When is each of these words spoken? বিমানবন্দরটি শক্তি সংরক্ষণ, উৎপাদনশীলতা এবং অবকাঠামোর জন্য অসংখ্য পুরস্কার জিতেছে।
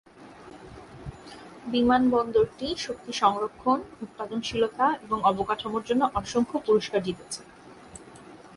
বিমানবন্দরটি 1.65 2.67
শক্তি 2.77 3.11
সংরক্ষণ, 3.13 3.77
উৎপাদনশীলতা 4.01 4.85
এবং 5.03 5.17
অবকাঠামোর 5.23 5.83
জন্য 5.85 6.01
অসংখ্য 6.15 6.57
পুরস্কার 6.65 7.01
জিতেছে। 7.03 7.41